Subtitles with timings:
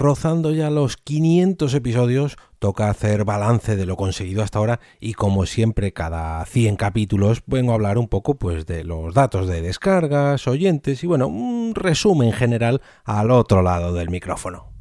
[0.00, 5.44] rozando ya los 500 episodios, toca hacer balance de lo conseguido hasta ahora y como
[5.44, 10.48] siempre cada 100 capítulos vengo a hablar un poco pues de los datos de descargas,
[10.48, 14.72] oyentes y bueno, un resumen general al otro lado del micrófono.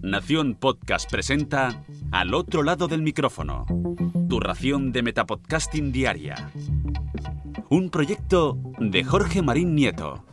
[0.00, 3.66] Nación Podcast presenta Al otro lado del micrófono,
[4.28, 6.50] tu ración de Metapodcasting Diaria.
[7.68, 10.24] Un proyecto de Jorge Marín Nieto.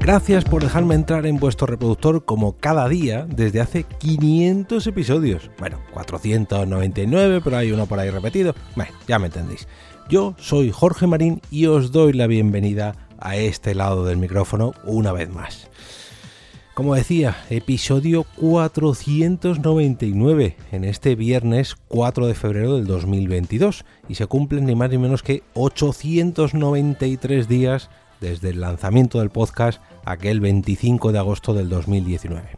[0.00, 5.50] Gracias por dejarme entrar en vuestro reproductor como cada día desde hace 500 episodios.
[5.58, 8.54] Bueno, 499, pero hay uno por ahí repetido.
[8.74, 9.68] Bueno, ya me entendéis.
[10.08, 15.12] Yo soy Jorge Marín y os doy la bienvenida a este lado del micrófono una
[15.12, 15.68] vez más.
[16.72, 24.64] Como decía, episodio 499 en este viernes 4 de febrero del 2022 y se cumplen
[24.64, 31.18] ni más ni menos que 893 días desde el lanzamiento del podcast aquel 25 de
[31.18, 32.56] agosto del 2019.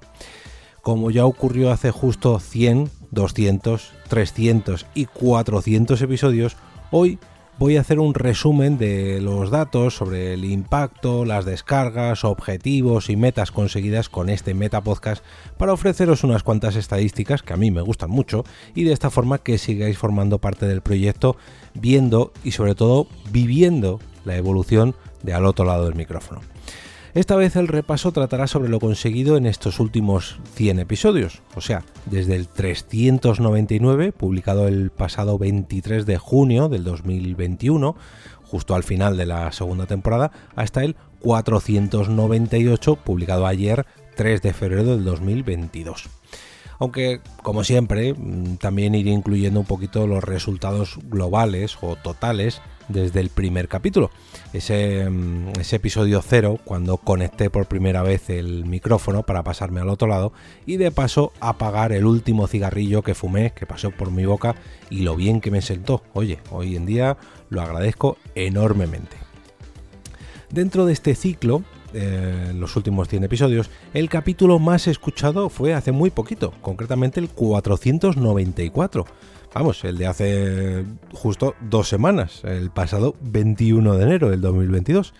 [0.82, 6.56] Como ya ocurrió hace justo 100, 200, 300 y 400 episodios,
[6.90, 7.18] hoy
[7.58, 13.16] voy a hacer un resumen de los datos sobre el impacto, las descargas, objetivos y
[13.16, 15.24] metas conseguidas con este Meta Podcast
[15.58, 18.44] para ofreceros unas cuantas estadísticas que a mí me gustan mucho
[18.74, 21.36] y de esta forma que sigáis formando parte del proyecto,
[21.74, 26.40] viendo y sobre todo viviendo la evolución de al otro lado del micrófono.
[27.14, 31.84] Esta vez el repaso tratará sobre lo conseguido en estos últimos 100 episodios, o sea,
[32.06, 37.96] desde el 399, publicado el pasado 23 de junio del 2021,
[38.44, 43.84] justo al final de la segunda temporada, hasta el 498, publicado ayer
[44.16, 46.08] 3 de febrero del 2022
[46.82, 48.12] aunque como siempre
[48.58, 54.10] también iré incluyendo un poquito los resultados globales o totales desde el primer capítulo.
[54.52, 59.90] Ese, mm, ese, episodio cero, cuando conecté por primera vez el micrófono para pasarme al
[59.90, 60.32] otro lado
[60.66, 64.56] y de paso apagar el último cigarrillo que fumé, que pasó por mi boca
[64.90, 66.02] y lo bien que me sentó.
[66.14, 67.16] Oye, hoy en día
[67.48, 69.16] lo agradezco enormemente.
[70.50, 71.62] Dentro de este ciclo,
[71.94, 77.28] eh, los últimos 100 episodios, el capítulo más escuchado fue hace muy poquito, concretamente el
[77.28, 79.06] 494
[79.54, 85.14] vamos, el de hace justo dos semanas, el pasado 21 de enero del 2022.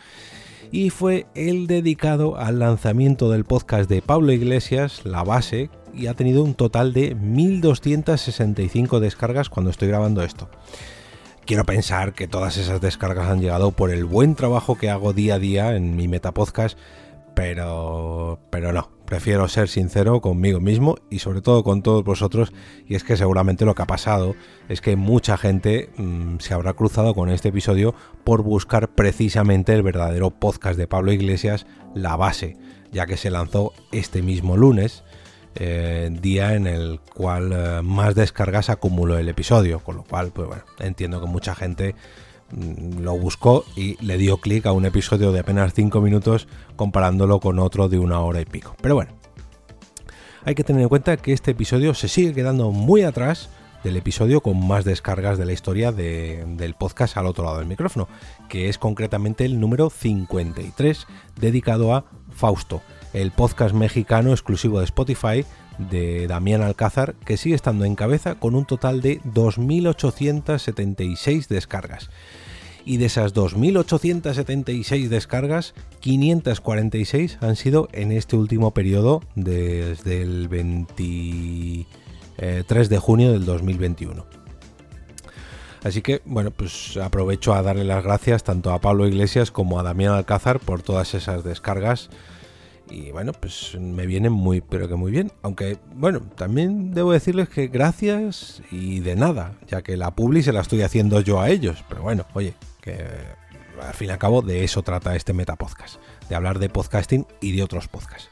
[0.71, 6.15] Y fue el dedicado al lanzamiento del podcast de Pablo Iglesias, La Base, y ha
[6.15, 10.49] tenido un total de 1.265 descargas cuando estoy grabando esto.
[11.45, 15.35] Quiero pensar que todas esas descargas han llegado por el buen trabajo que hago día
[15.35, 16.79] a día en mi Metapodcast,
[17.35, 22.53] pero, pero no, prefiero ser sincero conmigo mismo y sobre todo con todos vosotros
[22.87, 24.37] y es que seguramente lo que ha pasado
[24.69, 29.83] es que mucha gente mm, se habrá cruzado con este episodio por buscar precisamente el
[29.83, 32.57] verdadero podcast de Pablo Iglesias, La Base,
[32.93, 35.03] ya que se lanzó este mismo lunes.
[35.55, 40.49] Eh, día en el cual eh, más descargas acumuló el episodio, con lo cual, pues
[40.49, 41.95] bueno, entiendo que mucha gente
[42.53, 47.41] Mm, lo buscó y le dio clic a un episodio de apenas 5 minutos comparándolo
[47.41, 48.77] con otro de una hora y pico.
[48.83, 49.13] Pero bueno,
[50.45, 53.49] hay que tener en cuenta que este episodio se sigue quedando muy atrás
[53.85, 58.07] del episodio con más descargas de la historia del podcast al otro lado del micrófono,
[58.49, 61.07] que es concretamente el número 53
[61.41, 65.45] dedicado a Fausto, el podcast mexicano exclusivo de Spotify
[65.79, 72.11] de Damián Alcázar, que sigue estando en cabeza con un total de 2.876 descargas
[72.85, 82.89] y de esas 2.876 descargas, 546 han sido en este último periodo desde el 23
[82.89, 84.25] de junio del 2021.
[85.85, 89.83] Así que, bueno, pues aprovecho a darle las gracias tanto a Pablo Iglesias como a
[89.83, 92.09] Damián Alcázar por todas esas descargas.
[92.93, 95.33] Y bueno, pues me vienen muy, pero que muy bien.
[95.41, 100.53] Aunque, bueno, también debo decirles que gracias y de nada, ya que la publi se
[100.53, 101.83] la estoy haciendo yo a ellos.
[101.89, 102.99] Pero bueno, oye, que
[103.81, 107.53] al fin y al cabo de eso trata este Metapodcast, de hablar de podcasting y
[107.57, 108.29] de otros podcasts.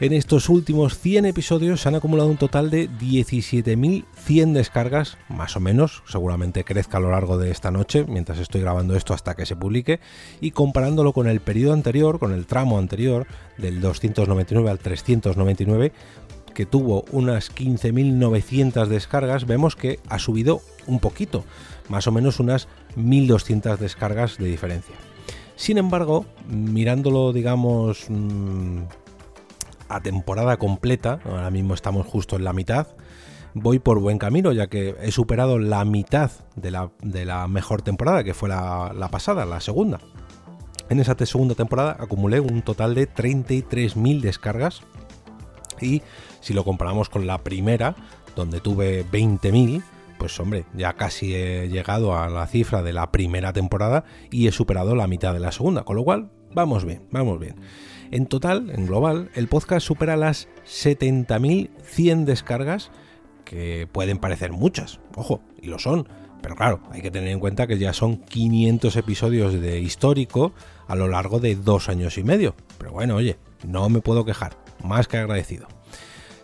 [0.00, 5.60] En estos últimos 100 episodios se han acumulado un total de 17.100 descargas, más o
[5.60, 9.44] menos, seguramente crezca a lo largo de esta noche, mientras estoy grabando esto hasta que
[9.44, 10.00] se publique,
[10.40, 13.26] y comparándolo con el periodo anterior, con el tramo anterior,
[13.58, 15.92] del 299 al 399,
[16.54, 21.44] que tuvo unas 15.900 descargas, vemos que ha subido un poquito,
[21.90, 24.94] más o menos unas 1.200 descargas de diferencia.
[25.56, 28.78] Sin embargo, mirándolo, digamos, mm,
[29.90, 32.86] a temporada completa, ahora mismo estamos justo en la mitad,
[33.54, 38.34] voy por buen camino, ya que he superado la mitad de la, mejor temporada, que
[38.34, 39.98] fue la, la pasada, la segunda.
[40.88, 44.82] En esa segunda temporada acumulé un total de 33.000 descargas
[45.80, 46.02] y
[46.40, 47.94] si lo comparamos con la primera,
[48.34, 49.82] donde tuve 20.000,
[50.18, 54.52] pues hombre, ya casi he llegado a la cifra de la primera temporada y he
[54.52, 57.56] superado la mitad de la segunda, con lo cual vamos bien, vamos bien.
[58.10, 62.90] En total, en global, el podcast supera las 70.100 descargas,
[63.44, 66.08] que pueden parecer muchas, ojo, y lo son,
[66.42, 70.52] pero claro, hay que tener en cuenta que ya son 500 episodios de histórico
[70.88, 72.54] a lo largo de dos años y medio.
[72.78, 75.68] Pero bueno, oye, no me puedo quejar, más que agradecido.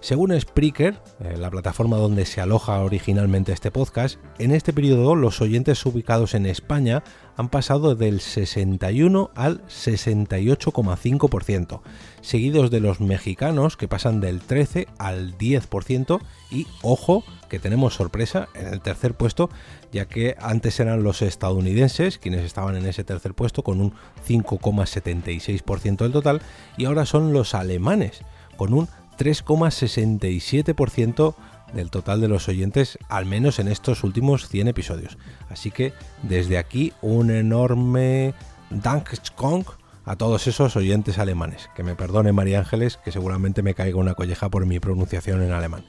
[0.06, 5.41] Según Spreaker, eh, la plataforma donde se aloja originalmente este podcast, en este periodo los
[5.41, 7.03] oyentes ubicados en España
[7.37, 11.81] han pasado del 61 al 68,5%,
[12.20, 16.20] seguidos de los mexicanos que pasan del 13 al 10%
[16.53, 19.50] y ojo que tenemos sorpresa en el tercer puesto,
[19.91, 23.93] ya que antes eran los estadounidenses quienes estaban en ese tercer puesto con un
[24.25, 26.43] 5,76% del total
[26.76, 28.23] y ahora son los alemanes
[28.56, 31.35] con un 3,67%
[31.73, 35.19] del total de los oyentes, al menos en estos últimos 100 episodios.
[35.51, 35.93] Así que
[36.23, 38.35] desde aquí un enorme
[38.71, 39.65] Dankeschön
[40.05, 41.69] a todos esos oyentes alemanes.
[41.75, 45.53] Que me perdone María Ángeles, que seguramente me caiga una colleja por mi pronunciación en
[45.53, 45.85] alemán.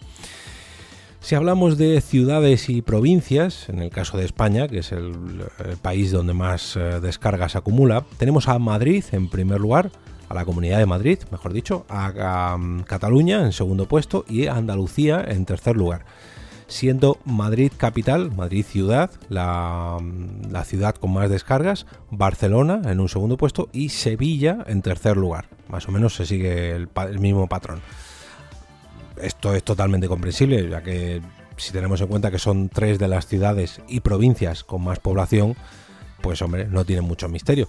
[1.19, 5.45] Si hablamos de ciudades y provincias, en el caso de España, que es el,
[5.81, 9.91] país donde más eh, descargas acumula, tenemos a Madrid en primer lugar,
[10.29, 15.23] a la Comunidad de Madrid, mejor dicho, a, Cataluña en segundo puesto y a Andalucía
[15.27, 16.05] en tercer lugar.
[16.67, 19.99] Siendo Madrid capital, Madrid ciudad, la,
[20.65, 25.45] ciudad con más descargas, Barcelona en un segundo puesto y Sevilla en tercer lugar.
[25.69, 27.81] Más o menos se sigue el mismo patrón.
[29.21, 31.21] Esto es totalmente comprensible, ya que
[31.55, 35.55] si tenemos en cuenta que son tres de las ciudades y provincias con más población,
[36.21, 37.67] pues hombre, no tiene mucho misterio.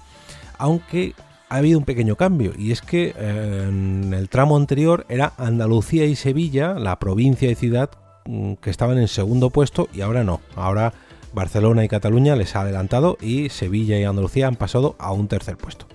[0.58, 1.14] Aunque
[1.48, 6.14] ha habido un pequeño cambio y es que en el tramo anterior era Andalucía y
[6.14, 7.90] Sevilla, la provincia y ciudad
[8.26, 10.40] mm, que estaban en segundo puesto y ahora no.
[10.54, 10.92] Ahora
[11.32, 15.56] Barcelona y Cataluña les ha adelantado y Sevilla y Andalucía han pasado a un tercer
[15.56, 15.86] puesto.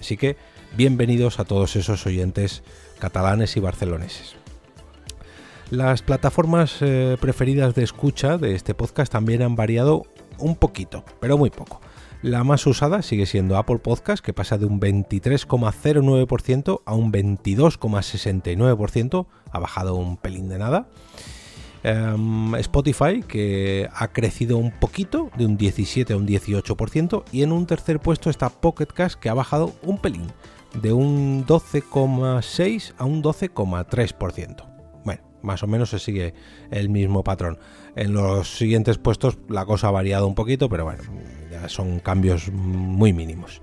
[0.00, 0.36] Así que
[0.76, 2.62] bienvenidos a todos esos oyentes
[2.98, 4.36] catalanes y barceloneses.
[5.70, 10.04] Las plataformas eh, preferidas de escucha de este podcast también han variado
[10.38, 11.80] un poquito, pero muy poco.
[12.22, 19.26] La más usada sigue siendo Apple Podcast, que pasa de un 23,09% a un 22,69%,
[19.50, 20.86] ha bajado un pelín de nada.
[21.82, 27.50] Em, Spotify, que ha crecido un poquito, de un 17 a un 18%, y en
[27.50, 30.28] un tercer puesto está Pocket Cast, que ha bajado un pelín,
[30.80, 34.68] de un 12,6 a un 12,3%
[35.42, 36.34] más o menos se sigue
[36.70, 37.58] el mismo patrón.
[37.96, 41.02] En los siguientes puestos la cosa ha variado un poquito, pero bueno,
[41.68, 43.60] son cambios muy mínimos.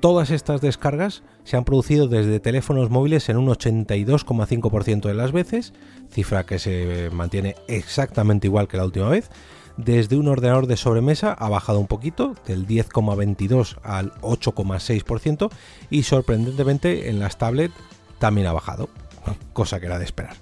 [0.00, 5.74] Todas estas descargas se han producido desde teléfonos móviles en un 82,5% de las veces,
[6.10, 9.30] cifra que se mantiene exactamente igual que la última vez.
[9.76, 15.50] Desde un ordenador de sobremesa ha bajado un poquito, del 10,22 al 8,6%,
[15.90, 17.74] y sorprendentemente en las tablets
[18.18, 18.88] también ha bajado,
[19.52, 20.36] cosa que era de esperar.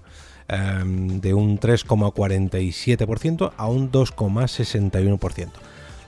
[0.48, 5.50] Em, de un 3,47% a un 2,61%.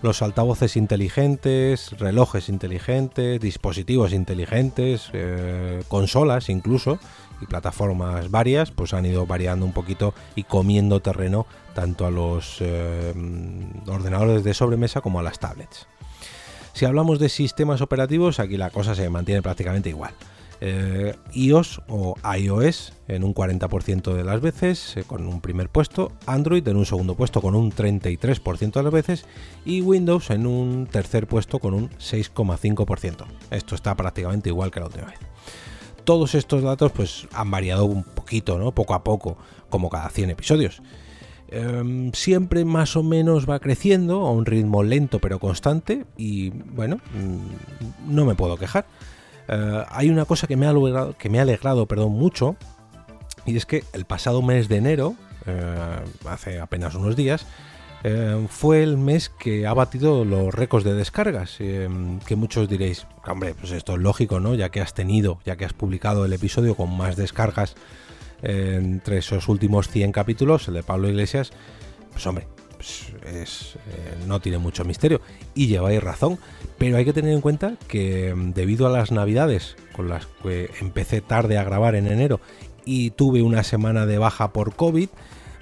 [0.02, 6.98] Los altavoces inteligentes, relojes inteligentes, dispositivos inteligentes, eh, consolas incluso
[7.42, 12.60] y plataformas varias, pues han ido variando un poquito y comiendo terreno tanto a los
[12.60, 15.86] em, ordenadores de sobremesa como a las tablets.
[16.72, 20.14] Si hablamos de sistemas operativos, aquí la cosa se mantiene prácticamente igual
[20.60, 26.12] eh, iOS o iOS en un 40% de las veces eh, con un primer puesto,
[26.26, 29.24] Android en un segundo puesto con un 33% de las veces
[29.64, 33.24] y Windows en un tercer puesto con un 6,5%.
[33.50, 35.18] Esto está prácticamente igual que la última vez.
[36.04, 38.72] Todos estos datos pues han variado un poquito.
[38.74, 39.36] Poco a poco,
[39.68, 40.82] como cada 100 episodios.
[41.48, 46.96] Em, siempre más o menos va creciendo a un ritmo lento pero constante y bueno,
[46.96, 48.86] mm, no me puedo quejar.
[49.50, 52.56] Eh, hay una cosa que me ha alegrado, que me ha alegrado perdón, mucho,
[53.44, 55.16] y es que el pasado mes de enero,
[55.46, 57.46] eh, hace apenas unos días,
[58.04, 61.56] eh, fue el mes que ha batido los récords de descargas.
[61.58, 64.54] que muchos diréis, hombre, pues esto es lógico, ¿no?
[64.54, 67.74] Ya que has tenido, ya que has publicado el episodio con más descargas
[68.42, 71.50] entre esos últimos 100 capítulos, el de Pablo Iglesias,
[72.12, 72.46] pues hombre,
[72.80, 75.20] pues, es, eh, no tiene mucho misterio.
[75.54, 76.38] Y lleváis razón,
[76.78, 80.70] pero hay que tener en cuenta que mm, debido a las navidades, con las que
[80.80, 82.40] empecé tarde a grabar en enero
[82.86, 85.10] y tuve una semana de baja por COVID,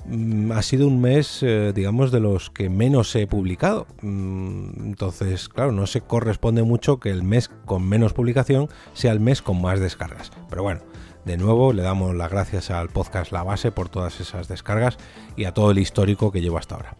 [0.06, 3.88] mm, ha sido un mes, eh, digamos, de los que menos he publicado.
[4.00, 9.18] Mm, entonces, claro, no se corresponde mucho que el mes con menos publicación sea el
[9.18, 10.30] mes con más descargas.
[10.48, 10.82] Pero bueno,
[11.24, 14.98] de nuevo le damos las gracias al podcast La Base por todas esas descargas
[15.36, 16.96] y a todo el histórico que llevo hasta ahora.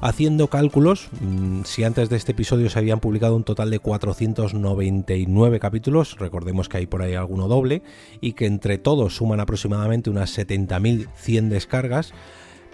[0.00, 5.60] Haciendo cálculos, mm, si antes de este episodio se habían publicado un total de 499
[5.60, 7.82] capítulos, recordemos que hay por ahí alguno doble,
[8.20, 12.12] y que entre todos suman aproximadamente unas 70.100 descargas,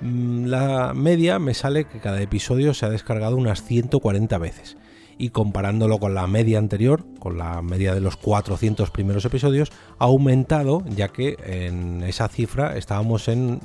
[0.00, 4.76] mm, la media me sale que cada episodio se ha descargado unas 140 veces.
[5.18, 10.06] Y comparándolo con la media anterior, con la media de los 400 primeros episodios, ha
[10.06, 13.60] aumentado, ya que en esa cifra estábamos en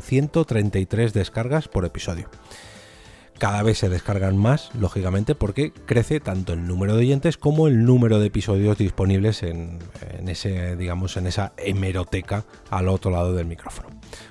[0.00, 2.30] 133 mm, descargas por episodio
[3.38, 7.84] cada vez se descargan más, lógicamente, porque crece tanto el número de oyentes como el
[7.84, 9.78] número de episodios disponibles en,
[10.26, 13.88] ese, digamos, en esa hemeroteca al otro lado del micrófono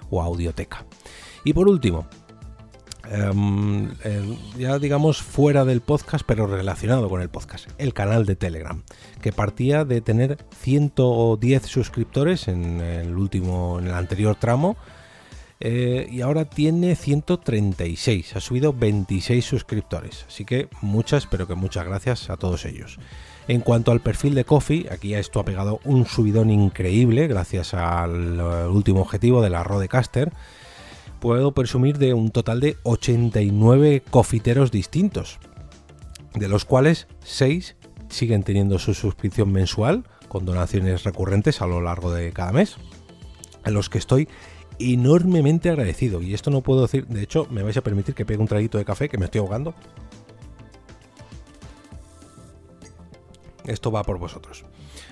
[0.09, 0.85] o audioteca.
[1.43, 2.07] Y por último,
[3.11, 3.91] em,
[4.57, 8.83] ya digamos fuera del podcast, pero relacionado con el podcast, el canal de Telegram,
[9.21, 14.77] que partía de tener 110 suscriptores en el último, en el anterior tramo
[15.59, 21.85] eh, y ahora tiene 136, ha subido 26 suscriptores, así que muchas, pero que muchas
[21.85, 22.99] gracias a todos ellos.
[23.47, 28.39] En cuanto al perfil de Coffee, aquí esto ha pegado un subidón increíble gracias al
[28.69, 30.31] último objetivo de la Rodecaster.
[31.19, 35.39] Puedo presumir de un total de 89 cofiteros distintos,
[36.35, 37.75] de los cuales 6
[38.09, 42.77] siguen teniendo su suscripción mensual con donaciones recurrentes a lo largo de cada mes,
[43.65, 44.29] en los que estoy
[44.79, 46.21] enormemente agradecido.
[46.21, 48.77] Y esto no puedo decir, de hecho, me vais a permitir que pegue un traguito
[48.77, 49.73] de café, que me estoy ahogando.
[53.65, 54.65] Esto va por vosotros.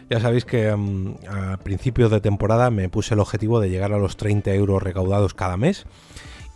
[0.10, 3.98] Ya sabéis que mm, a principios de temporada me puse el objetivo de llegar a
[3.98, 5.86] los 30 euros recaudados cada mes.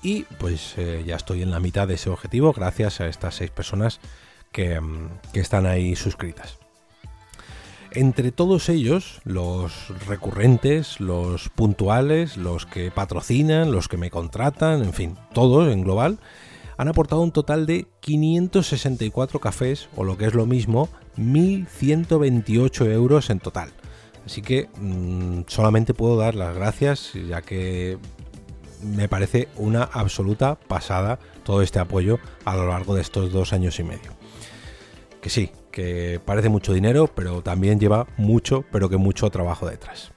[0.01, 3.49] Y pues eh, ya estoy en la mitad de ese objetivo gracias a estas seis
[3.49, 3.99] personas
[4.51, 6.64] que, mm, que están ahí suscritas.
[7.95, 9.71] Entre todos ellos, los
[10.05, 16.19] recurrentes, los puntuales, los que patrocinan, los que me contratan, en fin, todos en global,
[16.77, 23.29] han aportado un total de 564 cafés, o lo que es lo mismo, 1.128 euros
[23.29, 23.71] en total.
[24.25, 27.97] Así que mm, solamente puedo dar las gracias, ya que
[28.83, 33.79] me parece una absoluta pasada todo este apoyo a lo largo de estos dos años
[33.79, 34.24] y medio.
[35.25, 40.11] Que sí, que parece mucho dinero, pero también lleva mucho, pero que mucho trabajo detrás.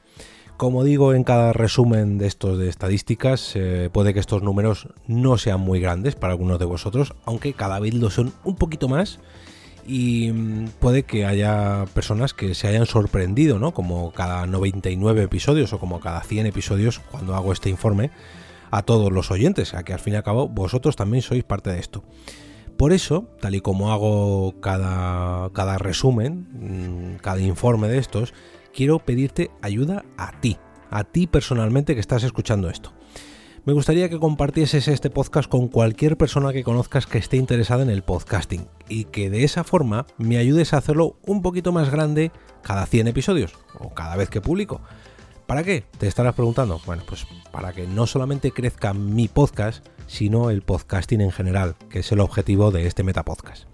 [0.58, 5.38] Como digo en cada resumen de estos de estadísticas, eh, puede que estos números no
[5.38, 9.18] sean muy grandes para algunos de vosotros, aunque cada vez lo son un poquito más
[9.86, 13.72] y mm, puede que haya personas que se hayan sorprendido, ¿no?
[13.72, 18.10] Como cada 99 episodios o como cada 100 episodios cuando hago este informe
[18.70, 21.70] a todos los oyentes, a que al fin y al cabo vosotros también sois parte
[21.70, 22.04] de esto.
[22.78, 28.32] Por eso, tal y como hago cada, cada resumen, mm, cada informe de estos,
[28.72, 30.58] quiero pedirte ayuda a ti,
[30.88, 32.92] a ti personalmente que estás escuchando esto.
[33.64, 37.90] Me gustaría que compartieses este podcast con cualquier persona que conozcas que esté interesada en
[37.90, 42.30] el podcasting y que de esa forma me ayudes a hacerlo un poquito más grande
[42.62, 44.80] cada 100 episodios o cada vez que publico.
[45.46, 45.84] ¿Para qué?
[45.98, 46.80] Te estarás preguntando.
[46.86, 52.00] Bueno, pues para que no solamente crezca mi podcast, sino el podcasting en general, que
[52.00, 53.68] es el objetivo de este Metapodcast.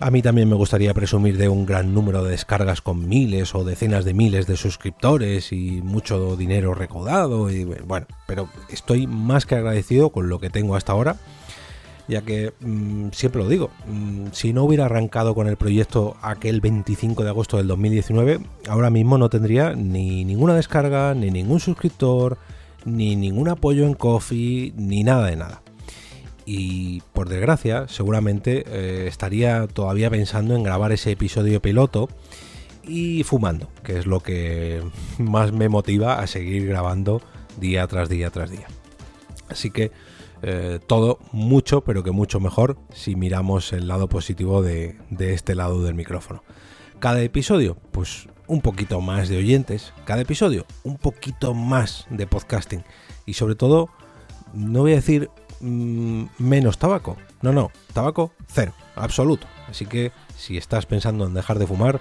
[0.00, 3.64] A mí también me gustaría presumir de un gran número de descargas con miles o
[3.64, 9.54] decenas de miles de suscriptores y mucho dinero recaudado y bueno, pero estoy más que
[9.54, 11.16] agradecido con lo que tengo hasta ahora,
[12.08, 16.60] ya que mm, siempre lo digo, mm, si no hubiera arrancado con el proyecto aquel
[16.60, 22.36] 25 de agosto del 2019, ahora mismo no tendría ni ninguna descarga, ni ningún suscriptor,
[22.84, 25.62] ni ningún apoyo en Coffee, ni nada de nada.
[26.46, 32.08] Y por desgracia, seguramente eh, estaría todavía pensando en grabar ese episodio piloto
[32.82, 34.82] y fumando, que es lo que
[35.18, 37.22] más me motiva a seguir grabando
[37.58, 38.66] día tras día tras día.
[39.48, 39.90] Así que
[40.42, 45.54] eh, todo mucho, pero que mucho mejor si miramos el lado positivo de, de este
[45.54, 46.42] lado del micrófono.
[46.98, 52.84] Cada episodio, pues un poquito más de oyentes cada episodio, un poquito más de podcasting
[53.26, 53.88] y sobre todo,
[54.52, 59.46] no voy a decir mm, menos tabaco, no, no, tabaco cero, absoluto.
[59.68, 62.00] Así que si estás pensando en dejar de fumar,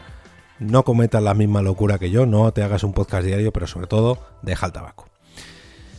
[0.59, 3.88] no cometas la misma locura que yo, no te hagas un podcast diario, pero sobre
[3.88, 5.07] todo, deja el tabaco.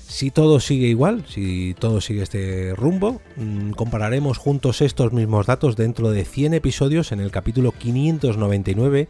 [0.06, 5.74] Si todo sigue igual, si todo sigue este rumbo, mm, compararemos juntos estos mismos datos
[5.74, 9.08] dentro de 100 episodios en el capítulo 599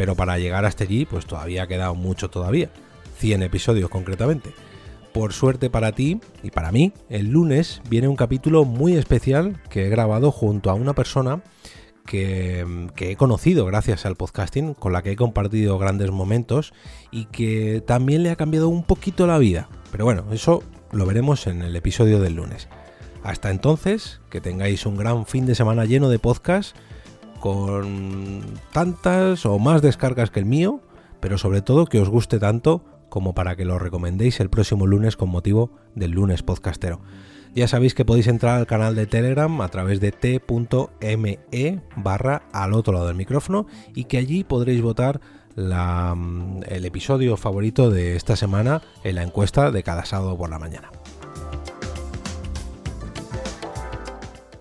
[0.00, 2.70] pero para llegar hasta allí, pues todavía ha quedado mucho todavía.
[3.18, 4.54] 100 episodios concretamente.
[5.12, 9.84] por suerte para ti y para mí, el lunes viene un capítulo muy especial que
[9.84, 11.42] he grabado junto a una persona
[12.06, 12.64] que,
[12.98, 16.72] he conocido gracias al podcasting, con la que he compartido grandes momentos
[17.10, 19.68] y que también le ha cambiado un poquito la vida.
[19.92, 22.68] Pero bueno, eso lo veremos en el episodio del lunes.
[23.22, 26.74] Hasta entonces, que tengáis un gran fin de semana lleno de podcasts
[27.40, 28.42] con
[28.72, 30.80] tantas o más descargas que el mío,
[31.20, 35.16] pero sobre todo que os guste tanto como para que lo recomendéis el próximo lunes
[35.16, 37.00] con motivo del lunes podcastero.
[37.54, 42.72] Ya sabéis que podéis entrar al canal de Telegram a través de t.me barra al
[42.74, 45.20] otro lado del micrófono y que allí podréis votar
[45.56, 50.60] mm, el episodio favorito de esta semana en la encuesta de cada sábado por la
[50.60, 50.90] mañana.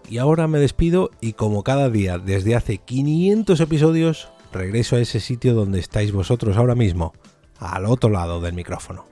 [0.10, 5.20] Y ahora me despido y como cada día desde hace 500 episodios, regreso a ese
[5.20, 7.14] sitio donde estáis vosotros ahora mismo,
[7.60, 9.06] al otro lado del micrófono.